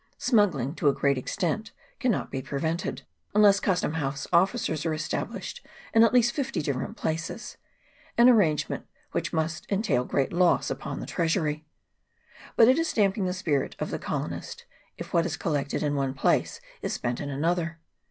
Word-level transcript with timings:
Smuggling 0.17 0.73
to 0.73 0.87
a 0.89 0.93
great 0.95 1.15
extent 1.19 1.69
cannot 1.99 2.31
be 2.31 2.41
prevented, 2.41 3.03
unless 3.35 3.59
custom 3.59 3.93
house 3.93 4.25
officers 4.33 4.83
are 4.83 4.95
established 4.95 5.63
in 5.93 6.03
at 6.03 6.11
least 6.11 6.31
fifty 6.33 6.59
different 6.59 6.97
places; 6.97 7.57
an 8.17 8.27
arrangement 8.27 8.87
which 9.11 9.31
must 9.31 9.71
entail 9.71 10.03
great 10.03 10.33
loss 10.33 10.71
upon 10.71 11.01
the 11.01 11.05
treasury. 11.05 11.67
But 12.55 12.67
it 12.67 12.79
is 12.79 12.91
damping 12.93 13.25
the 13.25 13.31
spirit 13.31 13.75
of 13.77 13.91
the 13.91 13.99
colo 13.99 14.27
nist, 14.29 14.63
if 14.97 15.13
what 15.13 15.27
is 15.27 15.37
collected 15.37 15.83
in 15.83 15.93
one 15.93 16.15
place 16.15 16.59
is 16.81 16.93
spent 16.93 17.21
in 17.21 17.29
another. 17.29 17.77